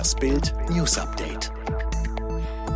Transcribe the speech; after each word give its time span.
Das 0.00 0.14
Bild 0.14 0.54
News 0.70 0.96
Update. 0.96 1.52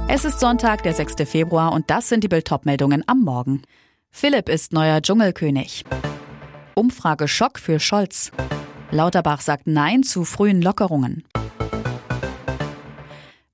Es 0.08 0.26
ist 0.26 0.40
Sonntag, 0.40 0.82
der 0.82 0.92
6. 0.92 1.14
Februar 1.24 1.72
und 1.72 1.88
das 1.88 2.10
sind 2.10 2.22
die 2.22 2.28
Bild-Top-Meldungen 2.28 3.02
am 3.06 3.22
Morgen. 3.22 3.62
Philipp 4.10 4.50
ist 4.50 4.74
neuer 4.74 5.00
Dschungelkönig. 5.00 5.86
Umfrage 6.74 7.26
Schock 7.26 7.58
für 7.58 7.80
Scholz. 7.80 8.30
Lauterbach 8.90 9.40
sagt 9.40 9.66
Nein 9.66 10.02
zu 10.02 10.26
frühen 10.26 10.60
Lockerungen. 10.60 11.24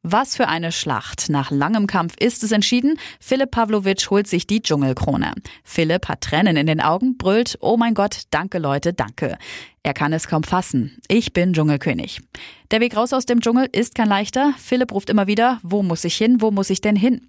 Was 0.03 0.35
für 0.35 0.49
eine 0.49 0.73
Schlacht. 0.73 1.29
Nach 1.29 1.53
langem 1.53 1.87
Kampf 1.87 2.15
ist 2.19 2.43
es 2.43 2.51
entschieden. 2.51 2.99
Philipp 3.21 3.53
Pavlovic 3.53 4.11
holt 4.11 4.27
sich 4.27 4.49
die 4.49 4.63
Dschungelkrone. 4.63 5.33
Philipp 5.63 6.09
hat 6.09 6.23
Tränen 6.23 6.57
in 6.57 6.67
den 6.67 6.81
Augen, 6.81 7.17
brüllt, 7.17 7.57
oh 7.61 7.77
mein 7.77 7.95
Gott, 7.95 8.23
danke 8.31 8.59
Leute, 8.59 8.93
danke. 8.93 9.39
Er 9.83 9.95
kann 9.95 10.13
es 10.13 10.29
kaum 10.29 10.43
fassen. 10.43 10.99
Ich 11.09 11.33
bin 11.33 11.55
Dschungelkönig. 11.55 12.21
Der 12.71 12.81
Weg 12.81 12.97
raus 12.97 13.15
aus 13.15 13.25
dem 13.25 13.41
Dschungel 13.41 13.67
ist 13.73 13.95
kein 13.95 14.09
leichter. 14.09 14.53
Philipp 14.59 14.93
ruft 14.93 15.09
immer 15.09 15.27
wieder, 15.27 15.59
wo 15.63 15.83
muss 15.83 16.05
ich 16.05 16.17
hin, 16.17 16.43
wo 16.43 16.51
muss 16.51 16.69
ich 16.69 16.83
denn 16.83 16.97
hin? 16.97 17.23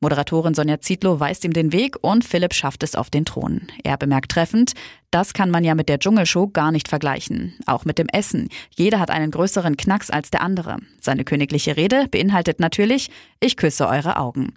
Moderatorin 0.00 0.52
Sonja 0.52 0.80
Zietlow 0.80 1.20
weist 1.20 1.44
ihm 1.44 1.52
den 1.52 1.72
Weg 1.72 1.96
und 2.00 2.24
Philipp 2.24 2.54
schafft 2.54 2.82
es 2.82 2.96
auf 2.96 3.08
den 3.08 3.24
Thron. 3.24 3.68
Er 3.84 3.96
bemerkt 3.96 4.32
treffend, 4.32 4.72
das 5.12 5.32
kann 5.32 5.48
man 5.48 5.62
ja 5.62 5.76
mit 5.76 5.88
der 5.88 6.00
Dschungelshow 6.00 6.48
gar 6.48 6.72
nicht 6.72 6.88
vergleichen. 6.88 7.54
Auch 7.66 7.84
mit 7.84 7.98
dem 7.98 8.08
Essen. 8.08 8.48
Jeder 8.74 8.98
hat 8.98 9.12
einen 9.12 9.30
größeren 9.30 9.76
Knacks 9.76 10.10
als 10.10 10.30
der 10.30 10.40
andere. 10.40 10.78
Seine 11.00 11.22
königliche 11.22 11.76
Rede 11.76 12.08
beinhaltet 12.10 12.58
natürlich, 12.58 13.10
ich 13.38 13.56
küsse 13.56 13.86
eure 13.86 14.16
Augen. 14.16 14.54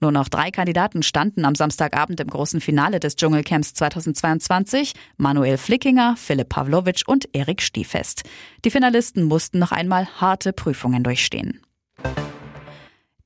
Nur 0.00 0.12
noch 0.12 0.28
drei 0.28 0.50
Kandidaten 0.50 1.02
standen 1.02 1.44
am 1.44 1.54
Samstagabend 1.54 2.20
im 2.20 2.28
großen 2.28 2.60
Finale 2.60 3.00
des 3.00 3.16
Dschungelcamps 3.16 3.74
2022. 3.74 4.92
Manuel 5.16 5.56
Flickinger, 5.56 6.16
Philipp 6.16 6.50
Pavlovic 6.50 7.02
und 7.06 7.28
Erik 7.32 7.62
Stiefest. 7.62 8.24
Die 8.64 8.70
Finalisten 8.70 9.24
mussten 9.24 9.58
noch 9.58 9.72
einmal 9.72 10.06
harte 10.20 10.52
Prüfungen 10.52 11.02
durchstehen. 11.02 11.60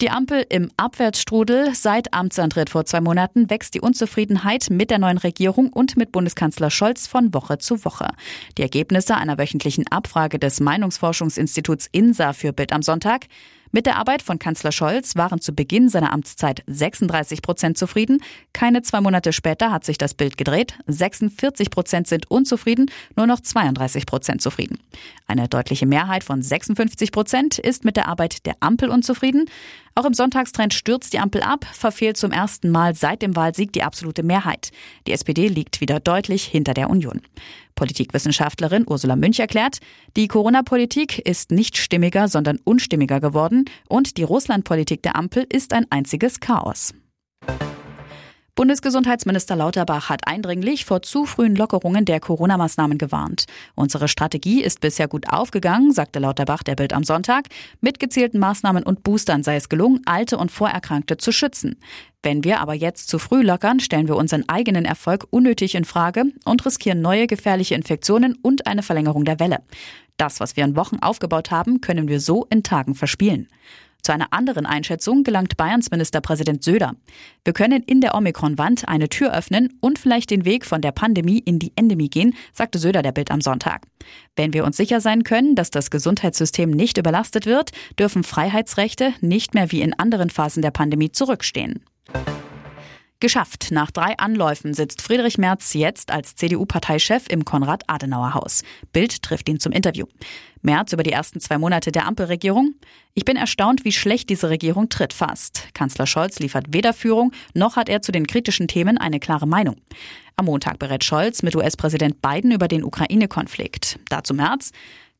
Die 0.01 0.11
Ampel 0.11 0.47
im 0.49 0.71
Abwärtsstrudel. 0.79 1.75
Seit 1.75 2.15
Amtsantritt 2.15 2.71
vor 2.71 2.87
zwei 2.87 3.03
Monaten 3.03 3.51
wächst 3.51 3.75
die 3.75 3.83
Unzufriedenheit 3.83 4.69
mit 4.71 4.91
der 4.91 4.99
neuen 4.99 5.19
Regierung 5.19 5.69
und 5.71 5.99
mit 5.99 6.11
Bundeskanzler 6.11 6.71
Scholz 6.71 7.07
von 7.07 7.35
Woche 7.35 7.59
zu 7.59 7.85
Woche. 7.85 8.09
Die 8.57 8.63
Ergebnisse 8.63 9.17
einer 9.17 9.37
wöchentlichen 9.37 9.87
Abfrage 9.89 10.39
des 10.39 10.61
Meinungsforschungsinstituts 10.61 11.87
INSA 11.93 12.33
für 12.33 12.55
Bild 12.55 12.73
am 12.73 12.81
Sonntag. 12.81 13.27
Mit 13.73 13.87
der 13.87 13.97
Arbeit 13.97 14.23
von 14.23 14.41
Kanzler 14.41 14.73
Scholz 14.73 15.15
waren 15.15 15.41
zu 15.41 15.55
Beginn 15.55 15.89
seiner 15.89 16.13
Amtszeit 16.13 16.65
36 16.67 17.41
Prozent 17.41 17.79
zufrieden. 17.79 18.21
Keine 18.53 18.83
zwei 18.83 19.01
Monate 19.01 19.33
später 19.33 19.71
hat 19.71 19.85
sich 19.85 19.97
das 19.97 20.15
Bild 20.15 20.37
gedreht. 20.37 20.75
46 20.89 21.71
Prozent 21.71 22.09
sind 22.09 22.29
unzufrieden, 22.31 22.91
nur 23.15 23.29
noch 23.29 23.39
32 23.39 24.07
Prozent 24.07 24.43
zufrieden. 24.43 24.81
Eine 25.29 25.47
deutliche 25.47 25.87
Mehrheit 25.87 26.25
von 26.25 26.43
56 26.43 27.13
Prozent 27.13 27.59
ist 27.61 27.85
mit 27.85 27.97
der 27.97 28.09
Arbeit 28.09 28.45
der 28.45 28.57
Ampel 28.59 28.89
unzufrieden. 28.89 29.45
Auch 29.95 30.05
im 30.05 30.15
Sonntagstrend 30.15 30.73
stürzt 30.73 31.13
die 31.13 31.19
Ampel 31.19 31.43
ab, 31.43 31.65
verfehlt 31.73 32.17
zum 32.17 32.33
ersten 32.33 32.71
Mal 32.71 32.95
seit 32.95 33.23
dem 33.23 33.37
Wahlsieg 33.37 33.73
die 33.73 33.83
absolute 33.83 34.23
Mehrheit. 34.23 34.71
Die 35.07 35.13
SPD 35.13 35.49
liegt 35.49 35.81
wieder 35.81 36.01
deutlich 36.01 36.45
hinter 36.45 36.75
der 36.75 36.91
Union. 36.91 37.21
Politikwissenschaftlerin 37.75 38.85
Ursula 38.87 39.17
Münch 39.17 39.41
erklärt, 39.41 39.79
die 40.17 40.29
Corona-Politik 40.29 41.19
ist 41.19 41.51
nicht 41.51 41.77
stimmiger, 41.77 42.29
sondern 42.29 42.59
unstimmiger 42.63 43.21
geworden 43.21 43.65
und 43.89 44.17
die 44.17 44.23
Russland-Politik 44.23 45.03
der 45.03 45.17
Ampel 45.17 45.47
ist 45.51 45.73
ein 45.73 45.87
einziges 45.91 46.41
Chaos. 46.41 46.93
Bundesgesundheitsminister 48.61 49.57
Lauterbach 49.57 50.11
hat 50.11 50.27
eindringlich 50.27 50.85
vor 50.85 51.01
zu 51.01 51.25
frühen 51.25 51.57
Lockerungen 51.57 52.05
der 52.05 52.21
Corona-Maßnahmen 52.21 52.99
gewarnt. 52.99 53.47
Unsere 53.75 54.07
Strategie 54.07 54.63
ist 54.63 54.81
bisher 54.81 55.09
gut 55.09 55.33
aufgegangen, 55.33 55.93
sagte 55.93 56.19
Lauterbach 56.19 56.63
der 56.63 56.75
Bild 56.75 56.93
am 56.93 57.03
Sonntag. 57.03 57.47
Mit 57.81 57.99
gezielten 57.99 58.39
Maßnahmen 58.39 58.83
und 58.83 59.03
Boostern 59.03 59.43
sei 59.43 59.57
es 59.57 59.71
gelungen, 59.71 60.03
Alte 60.05 60.37
und 60.37 60.51
Vorerkrankte 60.51 61.17
zu 61.17 61.33
schützen. 61.33 61.77
Wenn 62.23 62.45
wir 62.45 62.61
aber 62.61 62.75
jetzt 62.75 63.09
zu 63.09 63.19
früh 63.19 63.41
lockern, 63.41 63.81
stellen 63.81 64.09
wir 64.09 64.17
unseren 64.17 64.47
eigenen 64.47 64.85
Erfolg 64.85 65.27
unnötig 65.31 65.75
in 65.75 65.87
Frage 65.87 66.25
und 66.45 66.67
riskieren 66.67 67.01
neue 67.01 67.29
gefährliche 67.29 67.77
Infektionen 67.77 68.37
und 68.43 68.67
eine 68.67 68.83
Verlängerung 68.83 69.25
der 69.25 69.41
Welle. 69.41 69.61
Das, 70.19 70.39
was 70.39 70.59
wir 70.59 70.65
in 70.65 70.77
Wochen 70.77 70.99
aufgebaut 71.01 71.51
haben, 71.51 71.81
können 71.81 72.09
wir 72.09 72.21
so 72.21 72.45
in 72.51 72.63
Tagen 72.63 72.95
verspielen. 72.95 73.49
Zu 74.03 74.13
einer 74.13 74.33
anderen 74.33 74.67
Einschätzung 74.67 75.25
gelangt 75.25 75.57
Bayerns 75.57 75.91
Ministerpräsident 75.91 76.63
Söder. 76.63 76.95
Wir 77.45 77.53
können 77.53 77.83
in 77.83 78.01
der 78.01 78.15
Omikron-Wand 78.15 78.89
eine 78.89 79.09
Tür 79.09 79.35
öffnen 79.35 79.79
und 79.81 79.99
vielleicht 79.99 80.31
den 80.31 80.45
Weg 80.45 80.67
von 80.67 80.81
der 80.81 80.93
Pandemie 80.93 81.39
in 81.39 81.59
die 81.59 81.73
Endemie 81.77 82.11
gehen, 82.11 82.35
sagte 82.53 82.79
Söder 82.79 83.03
der 83.03 83.13
Bild 83.13 83.31
am 83.31 83.41
Sonntag. 83.41 83.87
Wenn 84.37 84.53
wir 84.53 84.65
uns 84.65 84.77
sicher 84.77 85.01
sein 85.01 85.25
können, 85.25 85.55
dass 85.55 85.71
das 85.71 85.91
Gesundheitssystem 85.91 86.71
nicht 86.71 86.99
überlastet 86.99 87.47
wird, 87.47 87.71
dürfen 87.99 88.25
Freiheitsrechte 88.25 89.13
nicht 89.21 89.55
mehr 89.55 89.71
wie 89.73 89.83
in 89.83 89.99
anderen 89.99 90.31
Phasen 90.31 90.63
der 90.63 90.71
Pandemie 90.71 91.13
zurückstehen. 91.13 91.85
Geschafft. 93.21 93.69
Nach 93.71 93.91
drei 93.91 94.17
Anläufen 94.17 94.73
sitzt 94.73 95.03
Friedrich 95.03 95.37
Merz 95.37 95.75
jetzt 95.75 96.11
als 96.11 96.37
CDU-Parteichef 96.37 97.27
im 97.29 97.45
Konrad-Adenauer-Haus. 97.45 98.63
Bild 98.95 99.23
trifft 99.23 99.51
ihn 99.51 99.61
zum 99.61 99.73
Interview. 99.73 100.07
Merz 100.63 100.93
über 100.93 101.03
die 101.03 101.13
ersten 101.13 101.41
zwei 101.41 101.59
Monate 101.59 101.93
der 101.93 102.07
Ampelregierung. 102.07 102.75
Ich 103.15 103.25
bin 103.25 103.37
erstaunt, 103.37 103.85
wie 103.85 103.93
schlecht 103.93 104.31
diese 104.31 104.51
Regierung 104.51 104.89
tritt 104.89 105.13
fast. 105.13 105.69
Kanzler 105.75 106.07
Scholz 106.07 106.39
liefert 106.39 106.67
weder 106.73 106.93
Führung, 106.93 107.33
noch 107.55 107.77
hat 107.77 107.89
er 107.89 108.03
zu 108.03 108.13
den 108.13 108.27
kritischen 108.27 108.69
Themen 108.69 108.99
eine 108.99 109.21
klare 109.21 109.47
Meinung. 109.47 109.77
Am 110.37 110.47
Montag 110.47 110.79
berät 110.79 111.05
Scholz 111.05 111.43
mit 111.43 111.57
US-Präsident 111.57 112.23
Biden 112.23 112.51
über 112.51 112.69
den 112.69 112.85
Ukraine-Konflikt. 112.85 113.99
Dazu 114.09 114.35
Merz. 114.35 114.73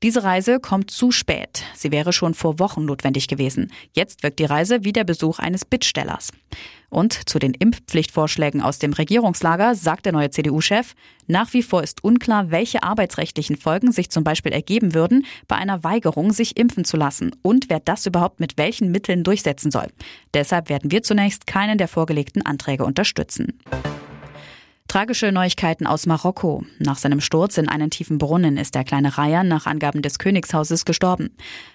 Diese 0.03 0.25
Reise 0.25 0.61
kommt 0.61 0.91
zu 0.91 1.11
spät. 1.11 1.63
Sie 1.75 1.93
wäre 1.93 2.15
schon 2.15 2.33
vor 2.33 2.59
Wochen 2.59 2.87
notwendig 2.87 3.29
gewesen. 3.29 3.71
Jetzt 3.93 4.23
wirkt 4.23 4.39
die 4.39 4.47
Reise 4.47 4.83
wie 4.83 4.93
der 4.93 5.05
Besuch 5.05 5.39
eines 5.39 5.67
Bittstellers. 5.67 6.33
Und 6.89 7.29
zu 7.29 7.39
den 7.39 7.53
Impfpflichtvorschlägen 7.53 8.63
aus 8.63 8.79
dem 8.79 8.95
Regierungslager 8.95 9.75
sagt 9.75 10.07
der 10.07 10.13
neue 10.13 10.31
CDU-Chef, 10.31 10.95
nach 11.27 11.53
wie 11.53 11.63
vor 11.63 11.83
ist 11.83 12.03
unklar, 12.03 12.51
welche 12.51 12.83
arbeitsrechtlichen 12.83 13.57
Folgen 13.57 13.93
sich 13.93 14.09
zum 14.09 14.25
Beispiel 14.25 14.53
ergeben 14.53 14.95
würden 14.95 15.27
bei 15.47 15.57
einer 15.57 15.85
Weigerung, 15.85 16.33
sich 16.33 16.57
impfen 16.57 16.87
zu 16.87 16.97
lassen 16.97 17.33
und 17.43 17.67
wer 17.69 17.81
das 17.81 18.07
überhaupt 18.07 18.41
mit 18.41 18.57
welchen 18.57 18.91
Mitteln 18.91 19.23
durchsetzen 19.23 19.71
soll. 19.71 19.89
Deshalb 20.33 20.71
werden 20.71 20.91
wir 20.91 21.03
zunächst 21.03 21.47
keinen 21.47 21.77
der 21.77 21.89
vorgelegten 21.89 22.45
Anträge 22.45 22.87
unterstützen. 22.87 23.59
Tragische 24.91 25.31
Neuigkeiten 25.31 25.87
aus 25.87 26.07
Marokko. 26.07 26.65
Nach 26.81 26.99
seinem 26.99 27.21
Sturz 27.21 27.59
in 27.59 27.69
einen 27.69 27.91
tiefen 27.91 28.19
Brunnen 28.19 28.57
ist 28.57 28.75
der 28.75 28.83
kleine 28.83 29.17
Rayan 29.17 29.47
nach 29.47 29.67
Angaben 29.67 30.03
des 30.03 30.19
Königshauses 30.19 30.85
gestorben. 30.85 31.31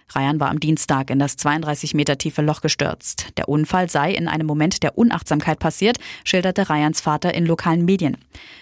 Rayan 0.09 0.39
war 0.39 0.49
am 0.49 0.59
Dienstag 0.59 1.09
in 1.09 1.19
das 1.19 1.35
32 1.37 1.93
Meter 1.93 2.17
tiefe 2.17 2.41
Loch 2.41 2.61
gestürzt. 2.61 3.27
Der 3.37 3.49
Unfall 3.49 3.89
sei 3.89 4.11
in 4.11 4.27
einem 4.27 4.45
Moment 4.45 4.83
der 4.83 4.97
Unachtsamkeit 4.97 5.59
passiert, 5.59 5.97
schilderte 6.23 6.69
Rayans 6.69 7.01
Vater 7.01 7.33
in 7.33 7.45
lokalen 7.45 7.85
Medien. 7.85 8.17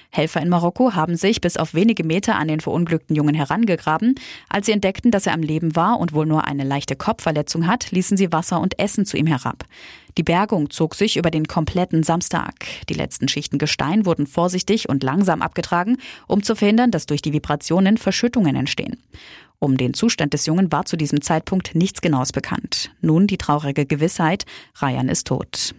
Helfer 0.09 0.41
in 0.41 0.49
Marokko 0.49 0.93
haben 0.93 1.15
sich 1.15 1.41
bis 1.41 1.57
auf 1.57 1.73
wenige 1.73 2.03
Meter 2.03 2.35
an 2.35 2.47
den 2.47 2.59
verunglückten 2.59 3.15
Jungen 3.15 3.33
herangegraben. 3.33 4.15
Als 4.47 4.67
sie 4.67 4.71
entdeckten, 4.71 5.09
dass 5.09 5.25
er 5.25 5.33
am 5.33 5.41
Leben 5.41 5.75
war 5.75 5.99
und 5.99 6.13
wohl 6.13 6.27
nur 6.27 6.45
eine 6.45 6.63
leichte 6.63 6.95
Kopfverletzung 6.95 7.65
hat, 7.65 7.91
ließen 7.91 8.15
sie 8.15 8.31
Wasser 8.31 8.61
und 8.61 8.77
Essen 8.77 9.05
zu 9.05 9.17
ihm 9.17 9.25
herab. 9.25 9.65
Die 10.17 10.23
Bergung 10.23 10.69
zog 10.69 10.93
sich 10.93 11.17
über 11.17 11.31
den 11.31 11.47
kompletten 11.47 12.03
Samstag. 12.03 12.53
Die 12.89 12.93
letzten 12.93 13.27
Schichten 13.27 13.57
Gestein 13.57 14.05
wurden 14.05 14.27
vorsichtig 14.27 14.87
und 14.87 15.01
langsam 15.01 15.41
abgetragen, 15.41 15.97
um 16.27 16.43
zu 16.43 16.55
verhindern, 16.55 16.91
dass 16.91 17.07
durch 17.07 17.23
die 17.23 17.33
Vibrationen 17.33 17.97
Verschüttungen 17.97 18.55
entstehen. 18.55 18.97
Um 19.63 19.77
den 19.77 19.93
Zustand 19.93 20.33
des 20.33 20.45
Jungen 20.45 20.73
war 20.73 20.83
zu 20.83 20.97
diesem 20.97 21.21
Zeitpunkt 21.21 21.73
nichts 21.73 22.01
Genaues 22.01 22.33
bekannt. 22.33 22.91
Nun 22.99 23.27
die 23.27 23.37
traurige 23.37 23.85
Gewissheit, 23.85 24.43
Ryan 24.81 25.07
ist 25.07 25.27
tot. 25.27 25.73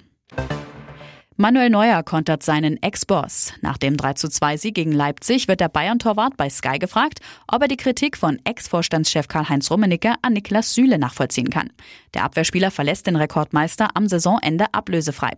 Manuel 1.36 1.68
Neuer 1.68 2.02
kontert 2.02 2.42
seinen 2.42 2.82
Ex-Boss. 2.82 3.52
Nach 3.60 3.76
dem 3.76 3.98
32 3.98 4.58
Sieg 4.58 4.74
gegen 4.74 4.92
Leipzig 4.92 5.48
wird 5.48 5.60
der 5.60 5.68
Bayern-Torwart 5.68 6.38
bei 6.38 6.48
Sky 6.48 6.78
gefragt, 6.78 7.18
ob 7.46 7.60
er 7.60 7.68
die 7.68 7.76
Kritik 7.76 8.16
von 8.16 8.40
Ex-Vorstandschef 8.44 9.28
Karl-Heinz 9.28 9.70
Rummenigge 9.70 10.14
an 10.22 10.32
Niklas 10.32 10.72
Süle 10.72 10.98
nachvollziehen 10.98 11.50
kann. 11.50 11.69
Der 12.14 12.25
Abwehrspieler 12.25 12.70
verlässt 12.70 13.06
den 13.06 13.16
Rekordmeister 13.16 13.88
am 13.92 14.08
Saisonende 14.08 14.72
ablösefrei. 14.72 15.32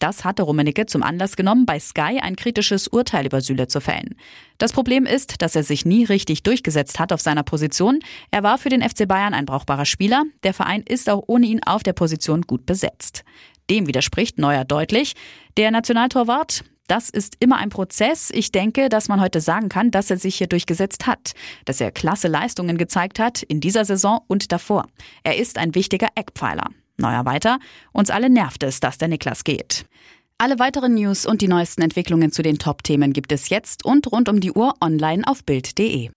Das 0.00 0.24
hatte 0.24 0.42
Rummenigge 0.42 0.86
zum 0.86 1.02
Anlass 1.02 1.36
genommen, 1.36 1.66
bei 1.66 1.78
Sky 1.78 2.20
ein 2.20 2.34
kritisches 2.34 2.88
Urteil 2.88 3.26
über 3.26 3.42
Süle 3.42 3.68
zu 3.68 3.80
fällen. 3.80 4.16
Das 4.56 4.72
Problem 4.72 5.04
ist, 5.04 5.42
dass 5.42 5.54
er 5.54 5.62
sich 5.62 5.84
nie 5.84 6.04
richtig 6.04 6.42
durchgesetzt 6.42 6.98
hat 6.98 7.12
auf 7.12 7.20
seiner 7.20 7.42
Position. 7.42 8.00
Er 8.30 8.42
war 8.42 8.56
für 8.56 8.70
den 8.70 8.82
FC 8.82 9.06
Bayern 9.06 9.34
ein 9.34 9.44
brauchbarer 9.44 9.84
Spieler. 9.84 10.24
Der 10.42 10.54
Verein 10.54 10.82
ist 10.82 11.10
auch 11.10 11.22
ohne 11.26 11.46
ihn 11.46 11.62
auf 11.64 11.82
der 11.82 11.92
Position 11.92 12.42
gut 12.42 12.64
besetzt. 12.64 13.24
Dem 13.68 13.86
widerspricht 13.86 14.38
Neuer 14.38 14.64
deutlich. 14.64 15.12
Der 15.58 15.70
Nationaltorwart, 15.70 16.64
das 16.86 17.10
ist 17.10 17.36
immer 17.38 17.58
ein 17.58 17.68
Prozess. 17.68 18.30
Ich 18.30 18.52
denke, 18.52 18.88
dass 18.88 19.08
man 19.08 19.20
heute 19.20 19.42
sagen 19.42 19.68
kann, 19.68 19.90
dass 19.90 20.10
er 20.10 20.16
sich 20.16 20.36
hier 20.36 20.46
durchgesetzt 20.46 21.06
hat, 21.06 21.34
dass 21.66 21.80
er 21.80 21.92
klasse 21.92 22.26
Leistungen 22.26 22.78
gezeigt 22.78 23.18
hat 23.18 23.42
in 23.42 23.60
dieser 23.60 23.84
Saison 23.84 24.20
und 24.28 24.50
davor. 24.50 24.86
Er 25.24 25.36
ist 25.36 25.58
ein 25.58 25.74
wichtiger 25.74 26.08
Eckpfeiler. 26.14 26.70
Neuer 27.00 27.24
weiter. 27.24 27.58
Uns 27.92 28.10
alle 28.10 28.30
nervt 28.30 28.62
es, 28.62 28.80
dass 28.80 28.98
der 28.98 29.08
Niklas 29.08 29.44
geht. 29.44 29.86
Alle 30.38 30.58
weiteren 30.58 30.94
News 30.94 31.26
und 31.26 31.42
die 31.42 31.48
neuesten 31.48 31.82
Entwicklungen 31.82 32.32
zu 32.32 32.42
den 32.42 32.58
Top-Themen 32.58 33.12
gibt 33.12 33.30
es 33.32 33.50
jetzt 33.50 33.84
und 33.84 34.10
rund 34.10 34.28
um 34.28 34.40
die 34.40 34.52
Uhr 34.52 34.74
online 34.80 35.22
auf 35.26 35.44
Bild.de. 35.44 36.10